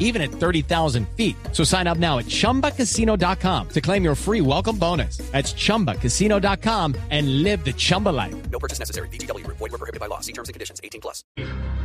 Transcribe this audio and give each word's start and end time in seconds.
even 0.00 0.20
at 0.20 0.30
30,000 0.30 1.08
feet. 1.10 1.36
So 1.52 1.62
sign 1.62 1.86
up 1.86 1.98
now 1.98 2.18
at 2.18 2.26
chumbacasino.com 2.26 3.68
to 3.68 3.80
claim 3.80 4.02
your 4.02 4.16
free 4.16 4.40
welcome 4.40 4.76
bonus. 4.76 5.18
That's 5.30 5.52
chumbacasino.com 5.52 6.96
and 7.10 7.44
live 7.44 7.64
the 7.64 7.72
Chumba 7.72 8.08
life. 8.08 8.50
No 8.50 8.58
purchase 8.58 8.80
necessary. 8.80 9.08
VGW 9.08 9.44
Group. 9.44 9.58
Void 9.58 9.70
were 9.70 9.78
prohibited 9.78 10.00
by 10.00 10.06
law. 10.06 10.18
See 10.18 10.32
terms 10.32 10.48
and 10.48 10.54
conditions. 10.54 10.80
18 10.82 11.00
plus. 11.00 11.22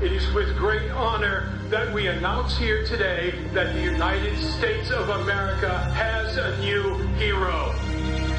It 0.01 0.11
is 0.11 0.29
with 0.33 0.57
great 0.57 0.91
honor 0.91 1.59
that 1.69 1.93
we 1.93 2.07
announce 2.07 2.57
here 2.57 2.83
today 2.85 3.33
that 3.53 3.73
the 3.73 3.81
United 3.81 4.37
States 4.37 4.91
of 4.91 5.07
America 5.07 5.77
has 5.93 6.37
a 6.37 6.57
new 6.59 6.97
hero. 7.17 7.73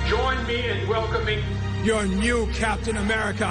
Join 0.07 0.47
me 0.47 0.69
in 0.69 0.87
welcoming 0.87 1.43
your 1.83 2.05
new 2.05 2.47
Captain 2.53 2.99
America. 2.99 3.49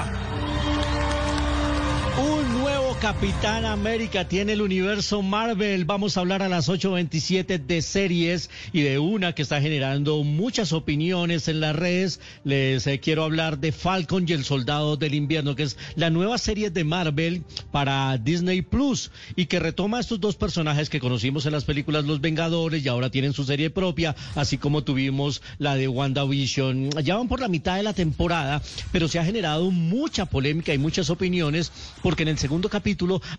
Un 2.17 2.63
Capitán 3.01 3.65
América 3.65 4.27
tiene 4.27 4.53
el 4.53 4.61
universo 4.61 5.21
Marvel. 5.21 5.85
Vamos 5.85 6.15
a 6.15 6.21
hablar 6.21 6.41
a 6.41 6.49
las 6.49 6.69
8.27 6.69 7.59
de 7.59 7.81
series 7.81 8.49
y 8.71 8.81
de 8.81 8.99
una 8.99 9.33
que 9.33 9.41
está 9.41 9.59
generando 9.61 10.23
muchas 10.23 10.71
opiniones 10.71 11.47
en 11.47 11.59
las 11.59 11.75
redes. 11.75 12.19
Les 12.43 12.87
eh, 12.87 12.99
quiero 12.99 13.23
hablar 13.23 13.59
de 13.59 13.71
Falcon 13.71 14.25
y 14.27 14.33
el 14.33 14.45
Soldado 14.45 14.95
del 14.97 15.13
Invierno, 15.13 15.55
que 15.55 15.63
es 15.63 15.77
la 15.95 16.09
nueva 16.09 16.37
serie 16.37 16.69
de 16.69 16.83
Marvel 16.83 17.43
para 17.71 18.17
Disney 18.17 18.61
Plus 18.61 19.11
y 19.35 19.47
que 19.47 19.59
retoma 19.59 19.99
estos 19.99 20.19
dos 20.19 20.35
personajes 20.35 20.89
que 20.89 20.99
conocimos 20.99 21.45
en 21.45 21.51
las 21.51 21.65
películas 21.65 22.05
Los 22.05 22.21
Vengadores 22.21 22.85
y 22.85 22.87
ahora 22.87 23.09
tienen 23.09 23.33
su 23.33 23.43
serie 23.43 23.69
propia, 23.69 24.15
así 24.35 24.57
como 24.57 24.83
tuvimos 24.83 25.41
la 25.57 25.75
de 25.75 25.87
WandaVision. 25.87 26.91
Ya 27.03 27.17
van 27.17 27.27
por 27.27 27.41
la 27.41 27.49
mitad 27.49 27.75
de 27.75 27.83
la 27.83 27.93
temporada, 27.93 28.61
pero 28.91 29.07
se 29.07 29.19
ha 29.19 29.25
generado 29.25 29.69
mucha 29.69 30.25
polémica 30.25 30.73
y 30.73 30.77
muchas 30.77 31.09
opiniones 31.09 31.71
porque 32.01 32.23
en 32.23 32.29
el 32.29 32.37
segundo 32.37 32.69
capítulo 32.69 32.84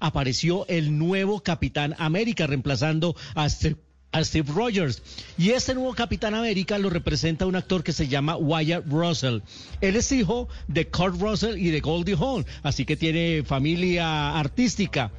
apareció 0.01 0.67
el 0.69 0.99
nuevo 0.99 1.41
Capitán 1.41 1.95
América 1.99 2.47
reemplazando 2.47 3.15
a 3.35 3.49
Steve 3.49 3.77
a 4.13 4.25
Steve 4.25 4.51
Rogers. 4.55 5.03
Y 5.37 5.51
este 5.51 5.75
nuevo 5.75 5.95
Capitán 5.95 6.35
América 6.35 6.79
lo 6.79 6.89
representa 6.91 7.45
un 7.45 7.57
actor 7.57 7.85
que 7.85 7.93
se 7.93 8.09
llama 8.09 8.37
Wyatt 8.37 8.87
Russell. 8.87 9.41
Él 9.81 9.97
es 9.97 10.11
hijo 10.13 10.49
de 10.69 10.89
Kurt 10.89 11.21
Russell 11.21 11.59
y 11.59 11.71
de 11.71 11.81
Goldie 11.81 12.17
Hawn, 12.19 12.47
así 12.63 12.85
que 12.85 12.97
tiene 12.97 13.43
familia 13.45 14.39
artística. 14.39 15.13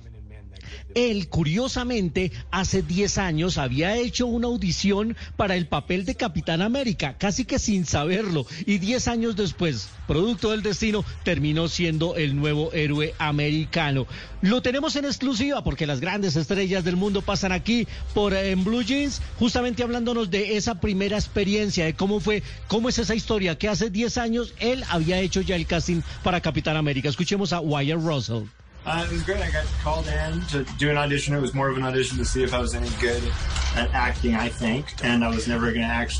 Él, 0.95 1.27
curiosamente, 1.29 2.31
hace 2.51 2.81
10 2.81 3.17
años 3.17 3.57
había 3.57 3.95
hecho 3.97 4.27
una 4.27 4.47
audición 4.47 5.15
para 5.35 5.55
el 5.55 5.67
papel 5.67 6.05
de 6.05 6.15
Capitán 6.15 6.61
América, 6.61 7.15
casi 7.17 7.45
que 7.45 7.59
sin 7.59 7.85
saberlo. 7.85 8.45
Y 8.65 8.77
10 8.77 9.07
años 9.07 9.35
después, 9.35 9.89
producto 10.07 10.51
del 10.51 10.63
destino, 10.63 11.05
terminó 11.23 11.67
siendo 11.67 12.15
el 12.15 12.35
nuevo 12.35 12.71
héroe 12.73 13.13
americano. 13.19 14.07
Lo 14.41 14.61
tenemos 14.61 14.95
en 14.95 15.05
exclusiva 15.05 15.63
porque 15.63 15.87
las 15.87 15.99
grandes 15.99 16.35
estrellas 16.35 16.83
del 16.83 16.95
mundo 16.95 17.21
pasan 17.21 17.51
aquí 17.51 17.87
por 18.13 18.33
en 18.33 18.63
Blue 18.63 18.83
Jeans, 18.83 19.21
justamente 19.39 19.83
hablándonos 19.83 20.29
de 20.29 20.57
esa 20.57 20.79
primera 20.79 21.17
experiencia, 21.17 21.85
de 21.85 21.95
cómo 21.95 22.19
fue, 22.19 22.43
cómo 22.67 22.89
es 22.89 22.99
esa 22.99 23.15
historia, 23.15 23.57
que 23.57 23.67
hace 23.67 23.89
10 23.89 24.17
años 24.17 24.53
él 24.59 24.83
había 24.89 25.19
hecho 25.19 25.41
ya 25.41 25.55
el 25.55 25.65
casting 25.65 26.01
para 26.23 26.41
Capitán 26.41 26.77
América. 26.77 27.09
Escuchemos 27.09 27.53
a 27.53 27.59
Wyatt 27.59 28.01
Russell. 28.01 28.43
Uh, 28.89 29.03
it 29.05 29.11
was 29.11 29.21
great. 29.23 29.41
I 29.41 29.51
got 29.51 29.65
called 29.83 30.07
in 30.07 30.41
to 30.43 30.63
do 30.77 30.89
an 30.89 30.95
audition. 30.95 31.35
It 31.35 31.41
was 31.41 31.53
more 31.53 31.67
of 31.67 31.75
an 31.75 31.83
audition 31.83 32.17
to 32.19 32.23
see 32.23 32.41
if 32.41 32.53
I 32.53 32.59
was 32.59 32.73
any 32.73 32.87
good 33.01 33.21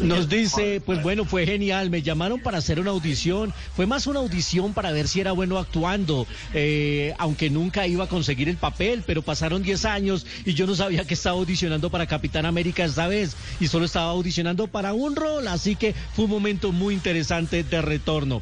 Nos 0.02 0.30
dice, 0.30 0.82
pues 0.86 1.02
bueno, 1.02 1.26
fue 1.26 1.46
genial. 1.46 1.90
Me 1.90 2.02
llamaron 2.02 2.40
para 2.40 2.58
hacer 2.58 2.80
una 2.80 2.92
audición. 2.92 3.54
Fue 3.76 3.86
más 3.86 4.08
una 4.08 4.20
audición 4.20 4.74
para 4.74 4.92
ver 4.92 5.08
si 5.08 5.20
era 5.20 5.32
bueno 5.32 5.58
actuando, 5.58 6.28
eh, 6.54 7.14
aunque 7.18 7.50
nunca 7.50 7.88
iba 7.88 8.06
a 8.06 8.08
conseguir 8.08 8.50
el 8.50 8.58
papel, 8.58 9.04
pero 9.06 9.22
pasaron 9.22 9.64
10 9.64 9.86
años 9.86 10.26
y 10.46 10.54
yo 10.54 10.68
no 10.68 10.76
sabía 10.76 11.06
que 11.06 11.14
estaba 11.14 11.38
audicionando 11.38 11.90
para 11.90 12.08
Capitán 12.08 12.46
América 12.46 12.86
esta 12.86 13.08
vez 13.08 13.36
y 13.60 13.68
solo 13.68 13.86
estaba 13.86 14.12
audicionando 14.12 14.68
para 14.68 14.94
un 14.94 15.16
rol, 15.16 15.48
así 15.48 15.76
que 15.76 15.94
fue 16.14 16.26
un 16.26 16.32
momento 16.32 16.72
muy 16.72 16.94
interesante 16.94 17.64
de 17.64 17.82
retorno. 17.82 18.42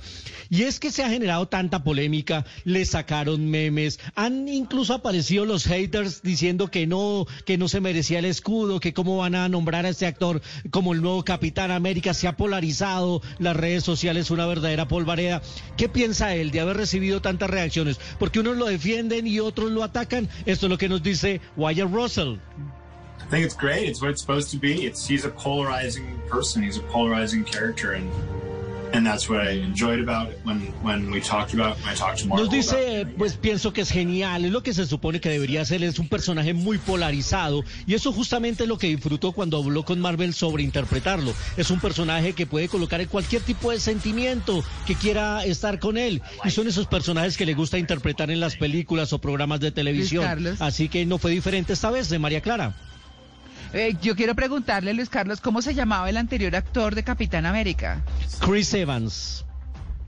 Y 0.50 0.64
es 0.64 0.80
que 0.80 0.92
se 0.92 1.04
ha 1.04 1.10
generado 1.10 1.48
tanta 1.48 1.84
polémica, 1.84 2.46
le 2.64 2.86
sacaron 2.86 3.50
memes, 3.50 4.00
han 4.16 4.48
incluso 4.48 4.94
aparecido 4.94 5.46
los 5.46 5.66
haters 5.66 6.22
diciendo 6.22 6.70
que 6.70 6.86
no, 6.88 7.26
que 7.46 7.58
no 7.58 7.68
se 7.68 7.82
merecía 7.82 8.20
el 8.20 8.26
escudo, 8.26 8.80
que 8.80 8.94
cómo 9.06 9.18
van 9.18 9.36
a 9.36 9.48
nombrar 9.48 9.86
a 9.86 9.90
este 9.90 10.08
actor 10.08 10.42
como 10.72 10.94
el 10.94 11.04
nuevo 11.04 11.24
Capitán 11.24 11.70
América, 11.70 12.16
se 12.16 12.28
ha 12.28 12.36
polarizado 12.36 13.22
las 13.38 13.56
redes 13.56 13.84
sociales, 13.84 14.32
una 14.32 14.48
verdadera 14.48 14.88
polvareda. 14.88 15.44
¿Qué 15.78 15.88
piensa 15.88 16.34
él 16.34 16.50
de 16.50 16.62
haber 16.62 16.78
recibido 16.78 17.22
tantas 17.22 17.52
reacciones? 17.52 18.00
Porque 18.18 18.40
unos 18.40 18.58
lo 18.58 18.66
defienden 18.66 19.28
y 19.28 19.40
otros 19.40 19.72
lo 19.72 19.84
atacan. 19.84 20.28
Esto 20.48 20.66
es 20.66 20.70
lo 20.72 20.80
que 20.80 20.90
nos 20.90 21.04
dice 21.04 21.40
Wyatt 21.56 21.94
Russell. 21.94 22.38
I 23.20 23.30
think 23.30 23.46
it's 23.46 23.56
great. 23.56 23.88
It's 23.88 24.02
what 24.02 24.10
it's 24.10 24.22
supposed 24.22 24.50
to 24.52 24.58
be. 24.58 24.88
It's 24.88 25.08
he's 25.08 25.24
a 25.24 25.30
polarizing 25.30 26.20
person. 26.28 26.64
He's 26.64 26.78
a 26.78 26.84
polarizing 26.92 27.44
character, 27.44 27.94
and 27.94 28.10
nos 32.28 32.50
dice, 32.50 33.08
pues 33.18 33.36
pienso 33.36 33.74
que 33.74 33.82
es 33.82 33.90
genial, 33.90 34.46
es 34.46 34.52
lo 34.52 34.64
que 34.64 34.74
se 34.74 34.86
supone 34.86 35.20
que 35.20 35.30
debería 35.30 35.64
ser, 35.66 35.84
es 35.84 36.00
un 36.00 36.08
personaje 36.08 36.54
muy 36.54 36.78
polarizado. 36.78 37.64
Y 37.88 37.94
eso 37.94 38.12
justamente 38.12 38.64
es 38.64 38.70
lo 38.70 38.78
que 38.78 38.88
disfrutó 38.88 39.32
cuando 39.32 39.58
habló 39.58 39.84
con 39.84 40.00
Marvel 40.00 40.34
sobre 40.34 40.64
interpretarlo. 40.64 41.34
Es 41.58 41.70
un 41.72 41.80
personaje 41.80 42.34
que 42.34 42.46
puede 42.46 42.68
colocar 42.68 43.02
en 43.02 43.08
cualquier 43.08 43.42
tipo 43.42 43.72
de 43.72 43.80
sentimiento 43.80 44.64
que 44.86 44.96
quiera 44.96 45.44
estar 45.46 45.80
con 45.80 45.98
él. 45.98 46.22
Y 46.44 46.52
son 46.52 46.68
esos 46.68 46.88
personajes 46.88 47.38
que 47.38 47.46
le 47.46 47.54
gusta 47.54 47.78
interpretar 47.78 48.32
en 48.32 48.40
las 48.40 48.56
películas 48.56 49.14
o 49.14 49.20
programas 49.20 49.60
de 49.60 49.72
televisión. 49.72 50.56
Así 50.60 50.90
que 50.90 51.06
no 51.06 51.18
fue 51.18 51.32
diferente 51.32 51.74
esta 51.74 51.92
vez 51.92 52.10
de 52.10 52.20
María 52.20 52.42
Clara. 52.42 52.76
Eh, 53.74 53.96
yo 54.02 54.16
quiero 54.16 54.36
preguntarle, 54.36 54.94
Luis 54.94 55.10
Carlos, 55.10 55.42
¿cómo 55.42 55.62
se 55.62 55.74
llamaba 55.74 56.10
el 56.10 56.18
anterior 56.18 56.56
actor 56.56 56.96
de 56.96 57.04
Capitán 57.04 57.46
América? 57.46 58.02
Chris 58.40 58.74
Evans. 58.74 59.46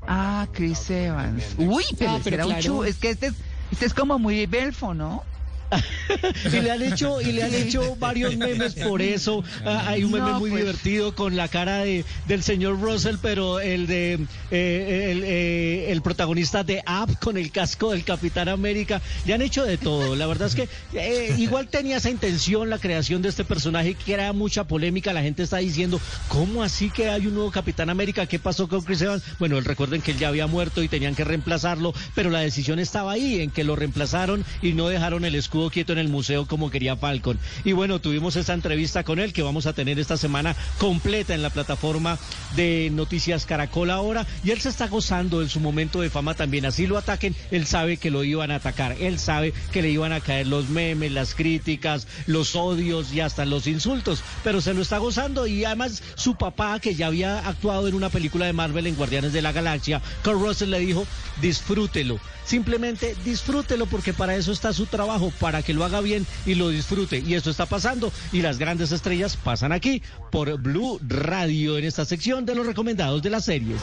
Ah, 0.07 0.47
Chris 0.53 0.89
Evans. 0.89 1.43
Uy, 1.57 1.83
pero, 1.97 2.11
Ah, 2.11 2.19
pero 2.23 2.35
era 2.35 2.45
un 2.45 2.59
chu- 2.59 2.83
Es 2.85 2.95
que 2.97 3.09
este 3.09 3.27
es, 3.27 3.33
este 3.71 3.85
es 3.85 3.93
como 3.93 4.17
muy 4.19 4.45
belfo, 4.45 4.93
¿no? 4.93 5.23
y 6.45 6.61
le 6.61 6.71
han 6.71 6.81
hecho 6.81 7.21
y 7.21 7.31
le 7.31 7.43
han 7.43 7.53
hecho 7.53 7.95
varios 7.97 8.35
memes 8.37 8.75
por 8.75 9.01
eso. 9.01 9.43
Ah, 9.65 9.85
hay 9.87 10.03
un 10.03 10.11
meme 10.11 10.31
No, 10.31 10.39
muy 10.39 10.49
pues. 10.49 10.63
divertido 10.63 11.13
con 11.13 11.35
la 11.35 11.47
cara 11.47 11.79
de 11.79 12.05
del 12.27 12.43
señor 12.43 12.79
Russell 12.79 13.17
pero 13.21 13.59
el 13.59 13.87
de 13.87 14.13
eh, 14.51 15.11
el, 15.11 15.23
eh, 15.25 15.91
el 15.91 16.01
protagonista 16.01 16.63
de 16.63 16.81
App 16.85 17.09
con 17.19 17.37
el 17.37 17.51
casco 17.51 17.91
del 17.91 18.03
Capitán 18.03 18.49
América. 18.49 19.01
Le 19.25 19.33
han 19.33 19.41
hecho 19.41 19.65
de 19.65 19.77
todo. 19.77 20.15
La 20.15 20.27
verdad 20.27 20.47
es 20.47 20.55
que 20.55 20.69
eh, 20.93 21.35
igual 21.37 21.67
tenía 21.67 21.97
esa 21.97 22.09
intención 22.09 22.69
la 22.69 22.79
creación 22.79 23.21
de 23.21 23.29
este 23.29 23.43
personaje 23.43 23.95
que 23.95 24.13
era 24.13 24.31
mucha 24.33 24.63
polémica. 24.63 25.13
La 25.13 25.21
gente 25.21 25.43
está 25.43 25.57
diciendo 25.57 25.99
cómo 26.29 26.63
así 26.63 26.89
que 26.89 27.09
hay 27.09 27.27
un 27.27 27.35
nuevo 27.35 27.51
Capitán 27.51 27.89
América 27.89 28.25
qué 28.25 28.39
pasó 28.39 28.67
con 28.67 28.81
Chris 28.81 29.01
Evans 29.01 29.23
bueno 29.39 29.59
recuerden 29.61 30.01
que 30.01 30.11
él 30.11 30.17
ya 30.17 30.29
había 30.29 30.47
muerto 30.47 30.83
y 30.83 30.87
tenían 30.87 31.15
que 31.15 31.23
reemplazarlo 31.23 31.93
pero 32.15 32.29
la 32.29 32.39
decisión 32.39 32.79
estaba 32.79 33.11
ahí 33.11 33.41
en 33.41 33.51
que 33.51 33.63
lo 33.63 33.75
reemplazaron 33.75 34.45
y 34.61 34.73
no 34.73 34.87
dejaron 34.87 35.25
el 35.25 35.35
escudo 35.35 35.56
quieto 35.71 35.93
en 35.93 35.99
el 35.99 36.07
museo 36.07 36.45
como 36.45 36.69
quería 36.69 36.95
Falcon. 36.95 37.39
Y 37.63 37.73
bueno, 37.73 37.99
tuvimos 37.99 38.35
esta 38.35 38.53
entrevista 38.53 39.03
con 39.03 39.19
él 39.19 39.33
que 39.33 39.41
vamos 39.41 39.65
a 39.65 39.73
tener 39.73 39.99
esta 39.99 40.17
semana 40.17 40.55
completa 40.77 41.33
en 41.33 41.41
la 41.41 41.49
plataforma 41.49 42.17
de 42.55 42.89
Noticias 42.91 43.45
Caracol 43.45 43.91
ahora. 43.91 44.25
Y 44.43 44.51
él 44.51 44.61
se 44.61 44.69
está 44.69 44.87
gozando 44.87 45.41
en 45.41 45.49
su 45.49 45.59
momento 45.59 46.01
de 46.01 46.09
fama 46.09 46.33
también. 46.33 46.65
Así 46.65 46.87
lo 46.87 46.97
ataquen, 46.97 47.35
él 47.51 47.65
sabe 47.65 47.97
que 47.97 48.11
lo 48.11 48.23
iban 48.23 48.51
a 48.51 48.55
atacar. 48.55 48.95
Él 48.99 49.19
sabe 49.19 49.53
que 49.71 49.81
le 49.81 49.89
iban 49.89 50.13
a 50.13 50.21
caer 50.21 50.47
los 50.47 50.69
memes, 50.69 51.11
las 51.11 51.35
críticas, 51.35 52.07
los 52.25 52.55
odios 52.55 53.13
y 53.13 53.21
hasta 53.21 53.45
los 53.45 53.67
insultos. 53.67 54.23
Pero 54.43 54.61
se 54.61 54.73
lo 54.73 54.81
está 54.81 54.97
gozando 54.97 55.47
y 55.47 55.65
además 55.65 56.01
su 56.15 56.35
papá, 56.35 56.79
que 56.79 56.95
ya 56.95 57.07
había 57.07 57.39
actuado 57.47 57.87
en 57.87 57.95
una 57.95 58.09
película 58.09 58.45
de 58.45 58.53
Marvel 58.53 58.87
en 58.87 58.95
Guardianes 58.95 59.33
de 59.33 59.41
la 59.41 59.51
Galaxia, 59.51 60.01
Kurt 60.23 60.39
Russell 60.39 60.69
le 60.69 60.79
dijo, 60.79 61.05
disfrútelo. 61.41 62.19
Simplemente 62.45 63.15
disfrútelo 63.25 63.87
porque 63.87 64.13
para 64.13 64.35
eso 64.35 64.53
está 64.53 64.71
su 64.71 64.85
trabajo, 64.85 65.33
para 65.47 65.63
que 65.63 65.73
lo 65.73 65.85
haga 65.85 66.01
bien 66.01 66.25
y 66.45 66.55
lo 66.55 66.67
disfrute. 66.67 67.23
Y 67.25 67.35
eso 67.35 67.49
está 67.49 67.65
pasando 67.65 68.11
y 68.33 68.41
las 68.41 68.59
grandes 68.59 68.91
estrellas 68.91 69.37
pasan 69.37 69.71
aquí 69.71 70.01
por 70.29 70.57
Blue 70.59 70.99
Radio 71.07 71.77
en 71.77 71.85
esta 71.85 72.03
sección 72.03 72.45
de 72.45 72.53
los 72.53 72.65
recomendados 72.65 73.21
de 73.21 73.29
las 73.29 73.45
series. 73.45 73.79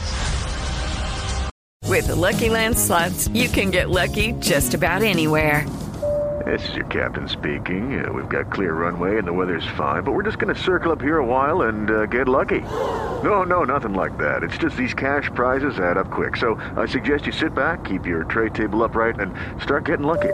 With 1.87 2.05
the 2.05 2.15
Lucky 2.15 2.49
Land 2.49 2.77
slots, 2.77 3.29
you 3.33 3.49
can 3.49 3.71
get 3.71 3.89
lucky 3.89 4.33
just 4.39 4.75
about 4.75 5.01
anywhere. 5.01 5.65
This 6.45 6.69
is 6.69 6.75
your 6.75 6.85
captain 6.85 7.27
speaking. 7.27 8.05
Uh, 8.05 8.13
we've 8.13 8.29
got 8.29 8.51
clear 8.53 8.75
runway 8.75 9.17
and 9.17 9.27
the 9.27 9.33
weather's 9.33 9.65
fine, 9.75 10.03
but 10.03 10.11
we're 10.11 10.21
just 10.21 10.37
going 10.37 10.53
to 10.53 10.61
circle 10.61 10.91
up 10.91 11.01
here 11.01 11.17
a 11.17 11.25
while 11.25 11.63
and 11.63 11.89
uh, 11.89 12.05
get 12.05 12.27
lucky. 12.27 12.61
No, 13.23 13.41
no, 13.41 13.63
nothing 13.63 13.95
like 13.95 14.15
that. 14.19 14.43
It's 14.43 14.59
just 14.59 14.77
these 14.77 14.93
cash 14.93 15.31
prizes 15.33 15.79
add 15.79 15.97
up 15.97 16.11
quick. 16.11 16.37
So 16.37 16.61
I 16.77 16.85
suggest 16.85 17.25
you 17.25 17.31
sit 17.31 17.55
back, 17.55 17.83
keep 17.83 18.05
your 18.05 18.25
tray 18.25 18.49
table 18.49 18.83
upright, 18.83 19.19
and 19.19 19.33
start 19.63 19.85
getting 19.85 20.05
lucky. 20.05 20.33